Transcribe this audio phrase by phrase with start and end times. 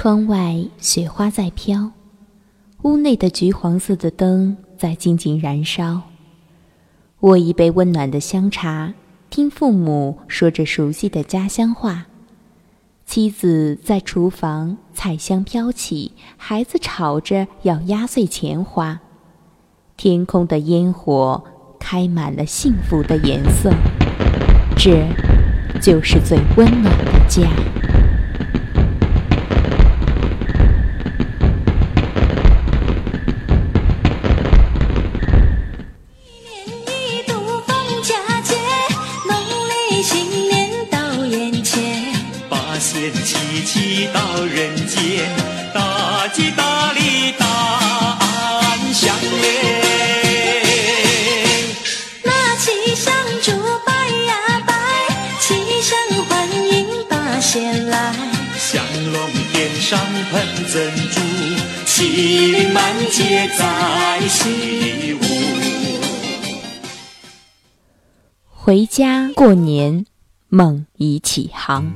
[0.00, 1.90] 窗外雪花在飘，
[2.82, 6.02] 屋内的橘黄色的灯在静静燃烧。
[7.18, 8.94] 我一杯温暖的香茶，
[9.28, 12.06] 听父母说着熟悉的家乡话。
[13.06, 19.00] 妻子在厨房，菜香飘起，孩子吵着要压岁钱花。
[19.96, 21.42] 天空的烟火
[21.80, 23.74] 开满了幸福的颜色，
[24.76, 25.04] 这
[25.82, 27.50] 就是最温暖的家。
[40.02, 42.12] 新年到，眼前
[42.48, 45.28] 八仙齐齐到人间，
[45.74, 49.14] 大吉大利，大安祥。
[49.42, 49.46] 嘞，
[52.22, 53.52] 拿起香烛
[53.84, 53.92] 摆
[54.26, 54.72] 呀摆，
[55.40, 58.14] 齐声欢迎八仙来。
[58.56, 59.98] 香龙天上
[60.30, 61.20] 喷珍珠，
[61.86, 65.22] 喜满街在喜舞。
[68.68, 70.04] 回家过年，
[70.50, 71.90] 梦已起航。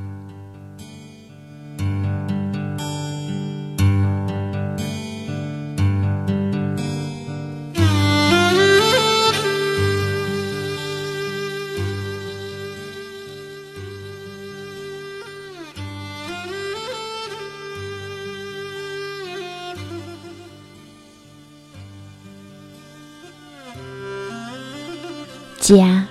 [25.61, 26.02] 家，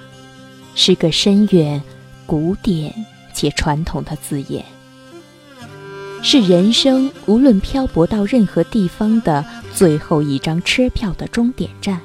[0.84, 1.80] 是个深远、
[2.26, 2.92] 古典
[3.36, 4.66] 且传统的字眼，
[6.24, 12.02] 是人生无论漂泊到任何地方的最后一张车票的终点站，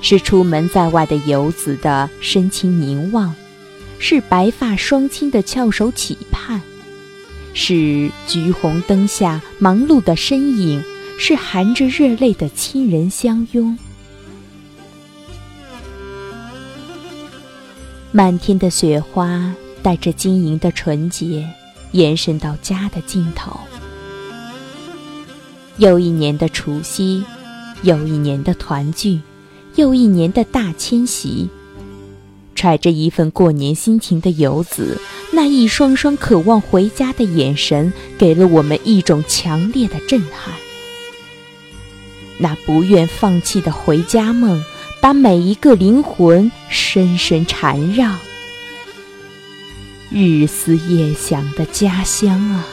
[0.00, 3.34] 是出门在外的游子的深情凝望，
[3.98, 6.60] 是白发双亲的翘首企盼，
[7.52, 10.80] 是橘红灯下忙碌的身影，
[11.18, 13.76] 是含着热泪的亲人相拥。
[18.14, 21.48] 漫天的雪花带着晶莹的纯洁，
[21.92, 23.58] 延伸到家的尽头。
[25.78, 27.24] 又一年的除夕，
[27.82, 29.18] 又一年的团聚，
[29.76, 31.48] 又一年的大迁徙。
[32.54, 35.00] 揣着一份过年心情的游子，
[35.32, 40.54] 那一双双渴望回家的眼神，给了我们一种强烈的震撼。
[42.36, 44.62] 那不愿放弃的回家梦。
[45.02, 48.08] 把每一个灵魂深深缠绕，
[50.12, 52.64] 日思夜想的家乡啊，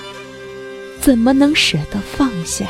[1.02, 2.68] 怎么能舍得放下？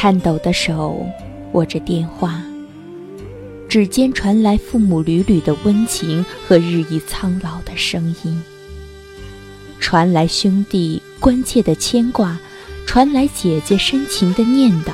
[0.00, 1.04] 颤抖的手
[1.54, 2.40] 握着电话，
[3.68, 8.40] 指尖传来父母缕缕的温情和日益苍老的声音，
[9.80, 12.38] 传来兄弟关切的牵挂，
[12.86, 14.92] 传来姐姐深情的念叨。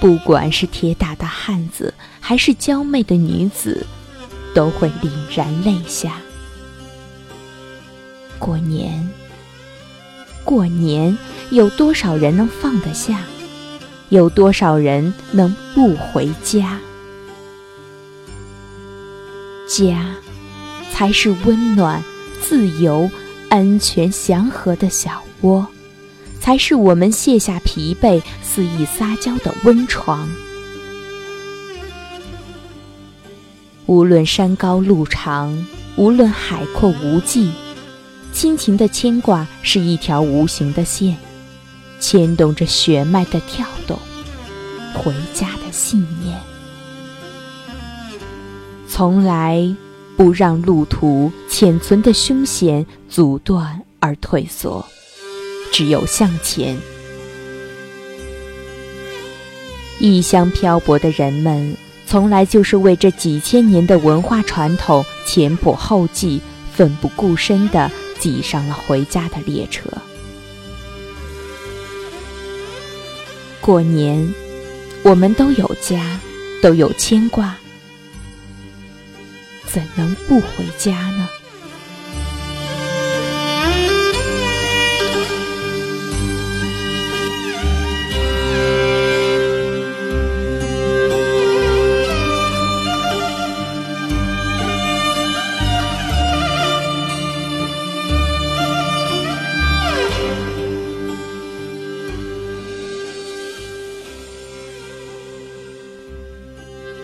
[0.00, 3.86] 不管是铁打的汉子，还是娇媚的女子，
[4.52, 6.16] 都会凛然泪下。
[8.40, 9.08] 过年。
[10.44, 11.16] 过年，
[11.54, 13.20] 有多少人能放得下？
[14.08, 16.80] 有多少人能不回家？
[19.68, 20.16] 家，
[20.92, 22.02] 才是温暖、
[22.42, 23.08] 自由、
[23.50, 25.64] 安全、祥和的小窝，
[26.40, 30.28] 才是我们卸下疲惫、肆意撒娇的温床。
[33.86, 37.52] 无论山高路长，无论海阔无际。
[38.32, 41.16] 亲情的牵挂是一条无形的线，
[42.00, 43.98] 牵动着血脉的跳动，
[44.94, 46.38] 回家的信念，
[48.88, 49.74] 从来
[50.16, 54.84] 不让路途潜存的凶险阻断而退缩，
[55.72, 56.76] 只有向前。
[59.98, 61.76] 异乡漂泊的人们，
[62.06, 66.40] 从来就是为这几千年的文化传统前仆后继、
[66.72, 67.90] 奋不顾身的。
[68.16, 69.86] 挤上了回家的列车。
[73.64, 74.34] 过年，
[75.02, 76.20] 我们都有家，
[76.60, 77.56] 都有牵挂，
[79.66, 81.26] 怎能不回家呢？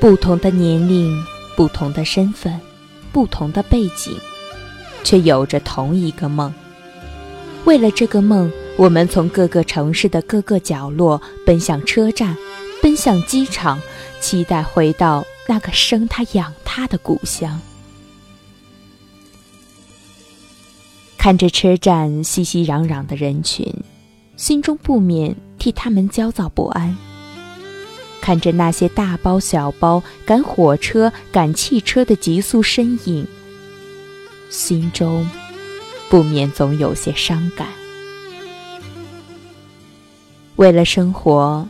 [0.00, 1.22] 不同的年龄，
[1.54, 2.58] 不同的身份，
[3.12, 4.16] 不同的背景，
[5.04, 6.50] 却有着同一个梦。
[7.66, 12.34] 为了这个梦，我们从各个城市的各个角落奔向车站，
[12.80, 13.78] 奔向机场，
[14.22, 17.60] 期待回到那个生他养他的故乡。
[21.18, 23.70] 看着车站熙熙攘攘的人群，
[24.38, 26.96] 心中不免替他们焦躁不安。
[28.20, 33.26] 看着那些大包小包赶火车、赶汽车的急速身影，
[34.48, 35.28] 心中
[36.08, 37.66] 不免总有些伤感。
[40.56, 41.66] 为了生活，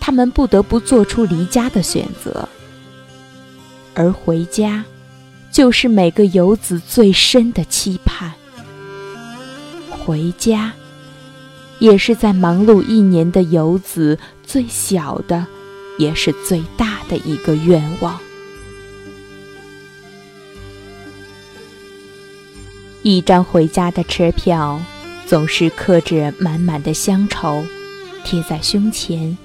[0.00, 2.48] 他们不得不做出离家的选择，
[3.94, 4.82] 而回家，
[5.52, 8.32] 就是每个游子最深的期盼。
[9.90, 10.72] 回家，
[11.78, 15.46] 也是在忙碌一年的游子最小的，
[15.98, 18.18] 也是最大的一个愿望。
[23.02, 24.80] 一张回家的车票，
[25.26, 27.64] 总是刻着满满的乡愁，
[28.24, 29.38] 贴在胸前，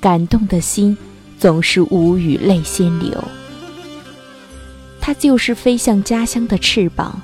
[0.00, 0.98] 感动的心
[1.38, 3.22] 总是无语泪先流。
[5.00, 7.22] 它就是飞向家乡的翅膀。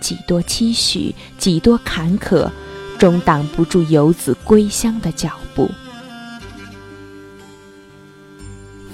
[0.00, 2.50] 几多期许，几多坎坷，
[2.98, 5.70] 终挡不住游子归乡的脚步。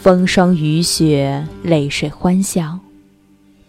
[0.07, 2.79] 风霜雨雪，泪水欢笑，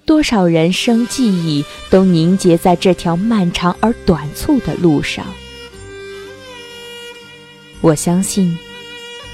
[0.05, 5.25] 多少人生记忆都凝结在这条漫长而短促的路上。
[7.81, 8.55] 我相信，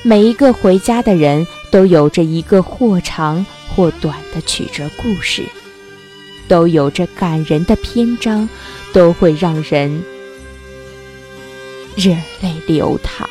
[0.02, 3.46] 每一个回家的人都有着一个或长
[3.76, 5.44] 或短的曲折故事。
[6.48, 8.48] 都有着感人的篇章，
[8.94, 10.02] 都会让人
[11.98, 13.30] 热泪流淌。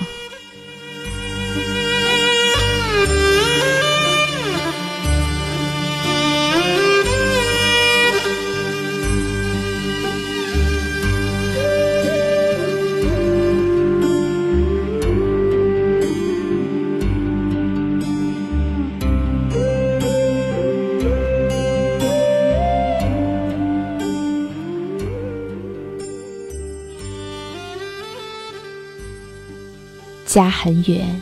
[30.32, 31.20] 家很远，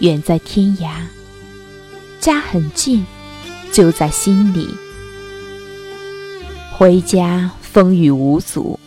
[0.00, 0.88] 远在天涯；
[2.18, 3.06] 家很近，
[3.70, 4.68] 就在心里。
[6.72, 8.80] 回家风雨无阻，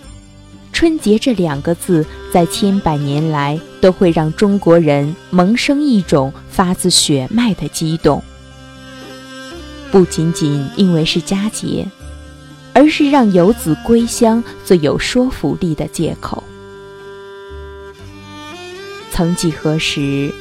[0.73, 8.21] 春节这两个字，在千百年来都会让中国人萌生一种发自血脉的激动。
[9.89, 11.87] 不仅仅因为是佳节，
[12.73, 16.43] 而是让游子归乡最有说服力的借口。
[19.19, 20.33] 曾几何时，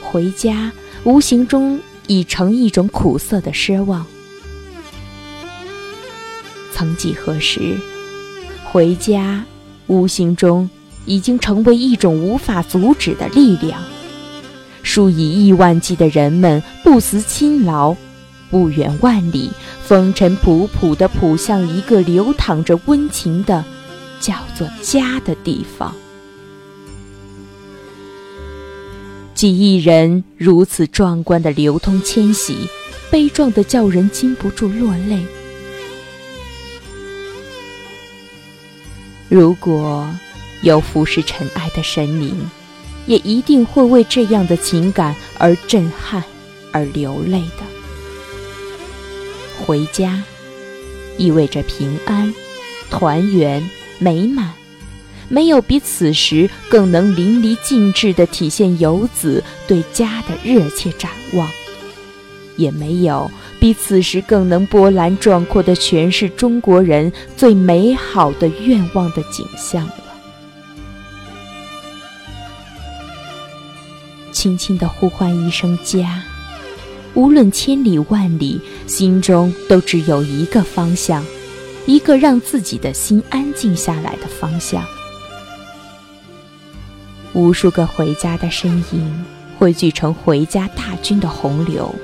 [0.00, 0.70] 回家
[1.02, 4.04] 无形中已成一种苦涩的奢望；
[6.72, 7.76] 曾几何时，
[8.62, 9.44] 回家
[9.88, 10.70] 无形中
[11.06, 13.82] 已经成为一种无法阻止的力量。
[14.84, 17.96] 数以亿万计的人们不辞辛劳，
[18.48, 19.50] 不远万里，
[19.82, 23.64] 风尘仆仆地扑向一个流淌着温情的，
[24.20, 25.92] 叫做家的地方。
[29.34, 32.56] 几亿人如此壮观的流通迁徙，
[33.10, 35.18] 悲壮的叫人禁不住落泪。
[39.28, 40.08] 如果
[40.62, 42.48] 有浮世尘埃的神灵，
[43.06, 46.22] 也一定会为这样的情感而震撼，
[46.70, 47.64] 而流泪的。
[49.66, 50.22] 回家，
[51.18, 52.32] 意味着平安、
[52.88, 54.52] 团圆、美满。
[55.28, 61.48] 没有比此时更能淋漓尽致地体现游子对家的热切展望，
[62.56, 69.94] 也没有比此时更能波澜壮阔地诠释中国人最美好的愿望的景象了。
[74.32, 76.22] 轻轻地呼唤一声家，
[77.14, 81.24] 无论千里万里，心中都只有一个方向，
[81.86, 84.84] 一个让自己的心安静下来的方向。
[87.34, 89.24] 无数个回家的身影
[89.58, 91.94] 汇聚成回家大军的洪流，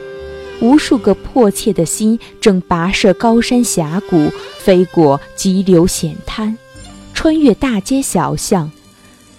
[0.61, 6.59] 无数个迫切的心正跋涉高山峡谷，飞过急流险滩，
[7.15, 8.71] 穿越大街小巷。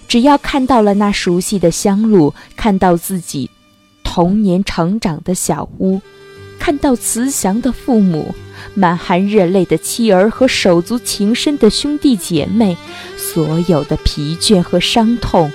[0.08, 3.50] 只要看到了那熟悉的乡路，看到自己
[4.02, 6.00] 童年成长的小屋，
[6.58, 8.34] 看到慈祥的父母、
[8.74, 12.76] 满含热泪的妻儿和手足情深的兄弟姐妹，
[13.16, 15.50] 所有的疲倦和伤痛。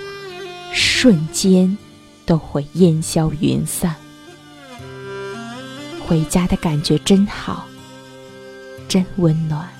[0.73, 1.77] 瞬间，
[2.25, 3.95] 都会烟消云散。
[6.07, 7.67] 回家的感觉真好，
[8.87, 9.76] 真温暖。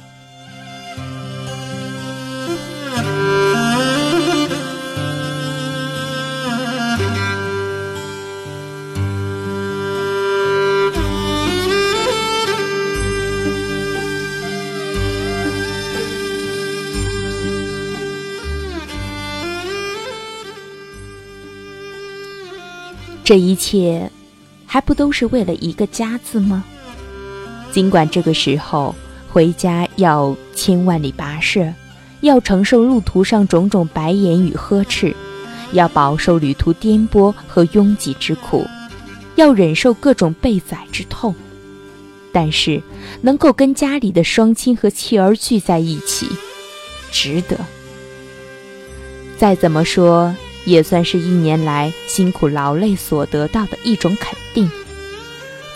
[23.28, 24.10] 这一切，
[24.66, 26.64] 还不都是为了一个“家”字吗？
[27.74, 28.96] 尽管这个时候
[29.30, 31.74] 回家要千万里跋涉，
[32.22, 35.14] 要承受路途上种种白眼与呵斥，
[35.74, 38.66] 要饱受旅途颠簸和拥挤之苦，
[39.36, 41.36] 要忍受各种被宰之痛，
[42.32, 42.82] 但是
[43.20, 46.30] 能够跟家里的双亲和妻儿聚在一起，
[47.12, 47.58] 值得。
[49.38, 50.34] 再怎么说。
[50.68, 54.70] 也算是一年来辛苦劳累所得到的一种肯定，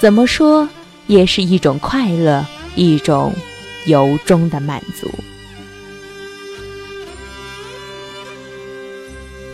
[0.02, 0.68] 怎么说
[1.08, 2.46] 也是一种快乐，
[2.76, 3.34] 一种
[3.86, 5.10] 由衷的满足。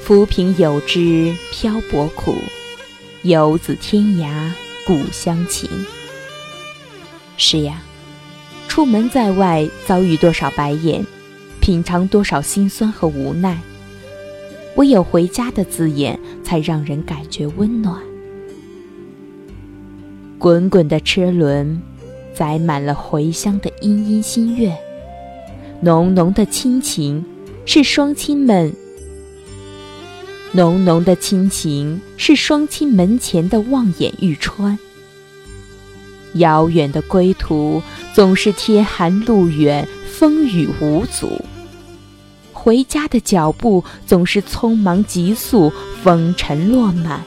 [0.04, 2.36] 浮萍有之漂泊苦，
[3.22, 4.52] 游子天涯
[4.88, 5.70] 故乡情。
[7.38, 7.84] 是呀，
[8.68, 11.06] 出门在外，遭遇多少白眼，
[11.62, 13.62] 品尝多少辛酸和无奈。
[14.78, 18.00] 唯有回家的字眼，才让人感觉温暖。
[20.38, 21.82] 滚滚的车轮，
[22.34, 24.78] 载满了回乡的殷殷心愿。
[25.82, 27.26] 浓浓的亲情，
[27.66, 28.72] 是双亲们；
[30.52, 34.78] 浓浓的亲情，是双亲门前的望眼欲穿。
[36.34, 37.82] 遥远的归途，
[38.14, 41.42] 总是天寒路远，风雨无阻。
[42.68, 45.72] 回家的脚步总是匆忙急速，
[46.04, 47.24] 风尘落满。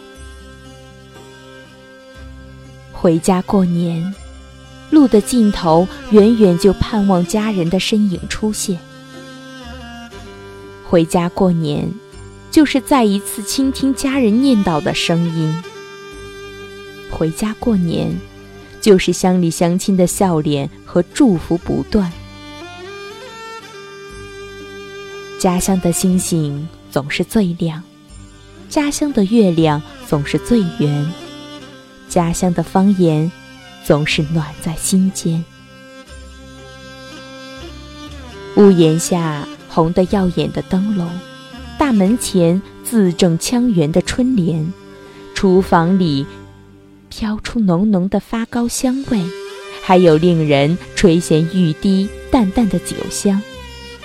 [2.92, 4.14] 回家过年，
[4.90, 8.78] 路的尽头，远远就盼望家人的身影出现。
[10.86, 11.90] 回家过年，
[12.50, 15.62] 就是再一次倾听家人念叨的声音。
[17.10, 18.14] 回家过年，
[18.82, 22.12] 就是乡里乡亲的笑脸和祝福不断。
[25.40, 27.82] 家乡的星星总是最亮，
[28.68, 31.10] 家乡的月亮总是最圆，
[32.10, 33.32] 家乡的方言
[33.82, 35.42] 总是暖在心间。
[38.56, 41.08] 屋檐下红得耀眼的灯笼，
[41.78, 44.70] 大门前字正腔圆的春联，
[45.34, 46.26] 厨房里
[47.08, 49.24] 飘出浓浓的发糕香味，
[49.82, 53.40] 还有令人垂涎欲滴淡淡的酒香。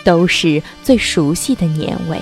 [0.06, 2.22] 都是最熟悉的年味，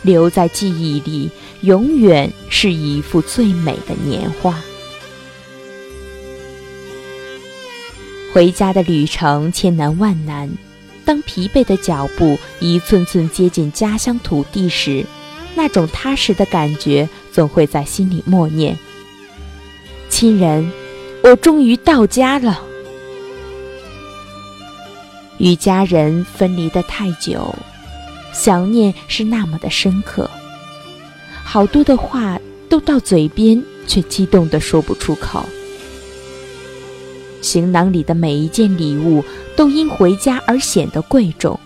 [0.00, 4.58] 留在记忆里，永远是一幅最美的年画。
[8.32, 10.48] 回家的旅程千难万难，
[11.04, 15.04] 当疲惫的脚步一寸寸接近家乡土地时，
[15.56, 18.78] 那种踏实的感觉总会在心里默念
[20.08, 20.70] ：“亲人，
[21.24, 22.62] 我终于到家了。”
[25.40, 27.54] 与家人分离的太久，
[28.30, 30.30] 想念是那么的深刻，
[31.42, 35.44] 好多的话都到嘴边，却激动的说不出口。
[37.40, 39.24] 行囊里的每一件礼物
[39.56, 41.58] 都因回家而显得贵重，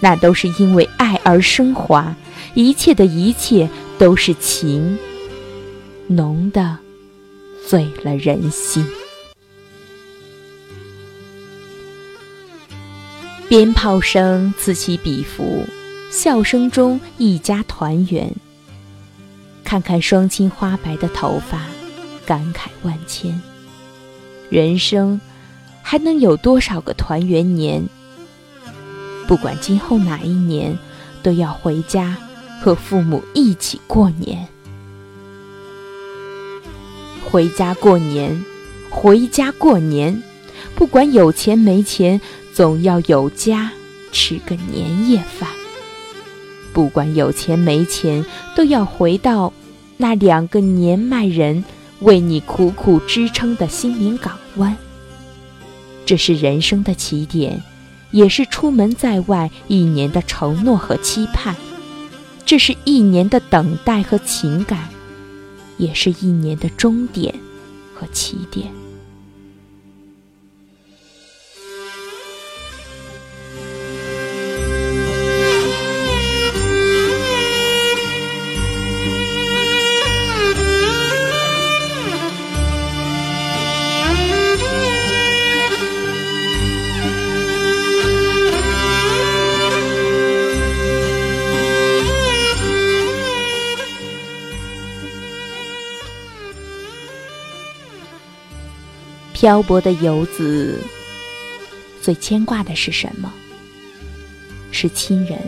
[0.00, 2.14] 那都是因为爱而升华，
[2.52, 4.98] 一切的一切都是情，
[6.06, 6.76] 浓的
[7.66, 8.86] 醉了人心。
[13.56, 15.64] 鞭炮声此起彼伏，
[16.10, 18.34] 笑声中一家团圆。
[19.62, 21.62] 看看双亲花白的头发，
[22.26, 23.40] 感慨万千。
[24.50, 25.20] 人生
[25.84, 27.86] 还能有多少个团圆年？
[29.28, 30.76] 不管今后哪一年，
[31.22, 32.16] 都要回家
[32.60, 34.48] 和父母一起过年。
[37.30, 38.44] 回家过年，
[38.90, 40.20] 回家过年，
[40.74, 42.20] 不管有钱没钱。
[42.54, 43.72] 总要有家
[44.12, 45.50] 吃个年夜饭，
[46.72, 49.52] 不管有钱没钱，都要回到
[49.96, 51.64] 那两个年迈人
[51.98, 54.76] 为你苦苦支撑的心灵港湾。
[56.06, 57.60] 这是人生的起点，
[58.12, 61.56] 也是出门在外一年的承诺和期盼；
[62.46, 64.88] 这是一年的等待和情感，
[65.76, 67.34] 也是一年的终点
[67.92, 68.70] 和起点。
[99.44, 100.80] 漂泊的游子
[102.00, 103.30] 最牵挂的是什么？
[104.70, 105.38] 是亲人。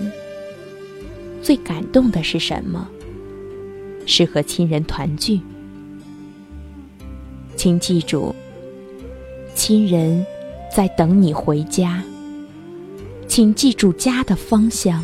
[1.43, 2.87] 最感动的是什么？
[4.05, 5.41] 是和亲人团聚。
[7.57, 8.35] 请记住，
[9.55, 10.27] 亲人
[10.71, 12.05] 在等你回家。
[13.27, 15.03] 请记住家的方向，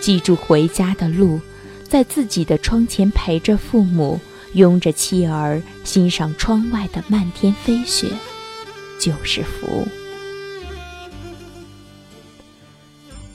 [0.00, 1.40] 记住回家的路，
[1.88, 4.20] 在自己的窗前陪着父母，
[4.54, 8.08] 拥着妻儿，欣赏窗外的漫天飞雪，
[8.98, 9.86] 就是福。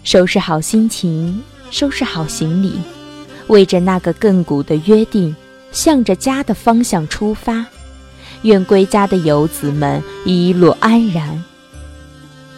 [0.03, 1.41] 收拾好心情。
[1.69, 2.79] 收拾好行李，
[3.47, 5.35] 为着那个亘古的约定，
[5.73, 7.65] 向着家的方向出发。
[8.43, 11.43] 愿归家的游子们一路安然。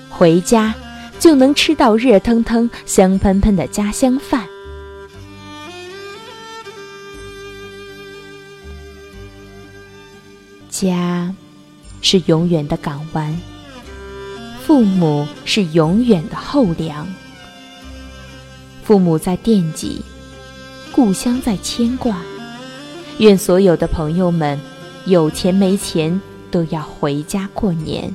[0.09, 0.75] 回家
[1.17, 4.47] 就能吃到热腾腾、香喷喷的家乡饭。
[10.79, 11.35] 家
[12.01, 13.37] 是永远的港湾，
[14.65, 17.05] 父母是永远的后梁。
[18.81, 20.01] 父母在惦记，
[20.93, 22.21] 故乡在牵挂。
[23.17, 24.57] 愿所有的朋友们，
[25.05, 28.13] 有钱没钱都要回家过年。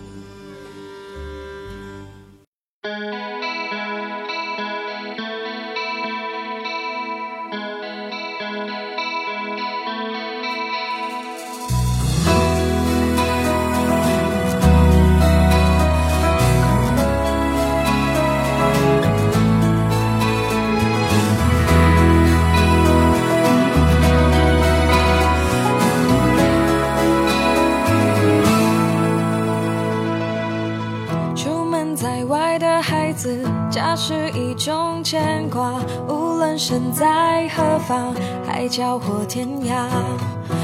[33.85, 35.75] 家是一种牵挂，
[36.09, 38.15] 无论身在何方，
[38.47, 39.75] 海角或天涯。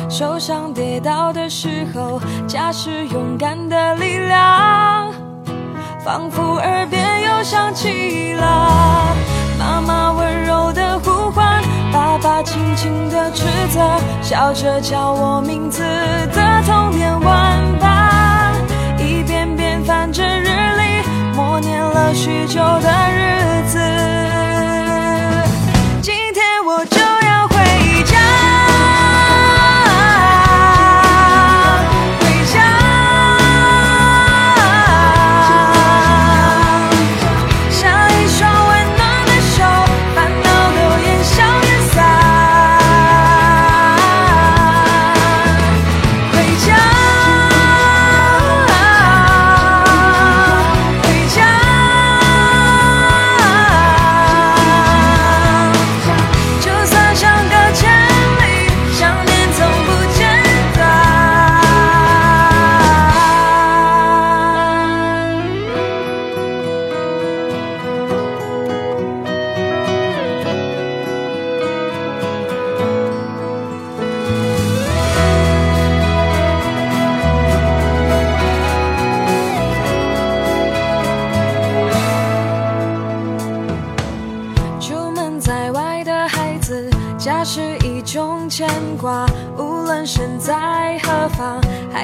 [0.09, 5.13] 受伤跌倒的时候，家是勇敢的力量。
[6.03, 9.15] 仿佛耳边又响起了
[9.59, 15.83] 妈妈温柔的呼唤，爸爸轻轻的斥责，笑着叫我名字
[16.33, 18.55] 的童年玩伴，
[18.97, 20.60] 一遍遍翻着日。
[21.91, 24.30] 了许久的日子。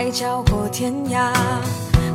[0.07, 1.33] 海角或天涯，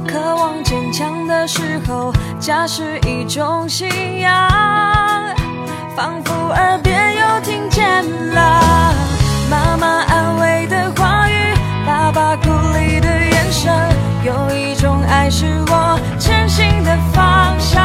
[0.07, 4.49] 渴望坚强的时候，家是一种信仰。
[5.93, 8.01] 仿佛耳边又听见
[8.33, 8.93] 了
[9.49, 11.53] 妈妈安慰的话语，
[11.85, 12.47] 爸爸鼓
[12.79, 13.69] 励的眼神，
[14.23, 17.81] 有一种爱是我前行的方向。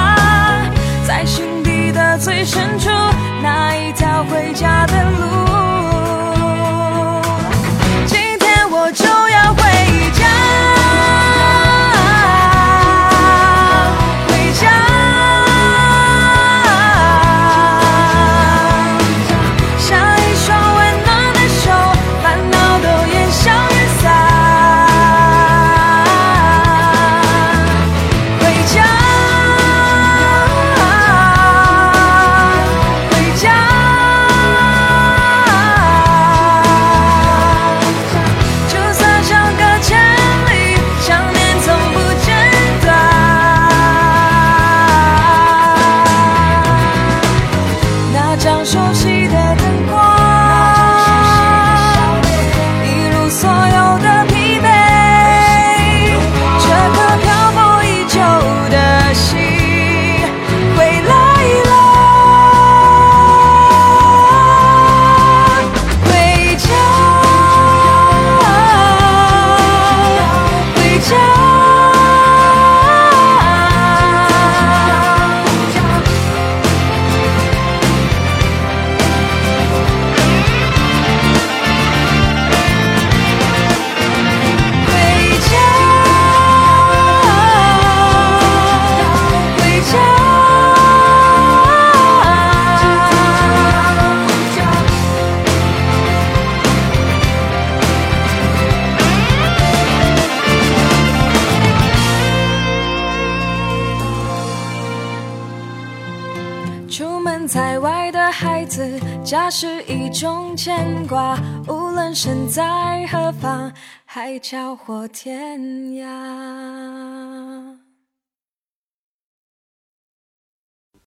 [109.96, 113.72] 一种牵挂，无论身在何方，
[114.04, 116.75] 海角或天涯。